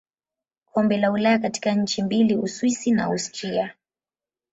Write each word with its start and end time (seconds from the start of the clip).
Kombe 0.65 0.97
la 0.97 1.11
Ulaya 1.11 1.39
katika 1.39 1.71
nchi 1.71 2.03
mbili 2.03 2.35
Uswisi 2.35 2.91
na 2.91 3.03
Austria. 3.05 3.73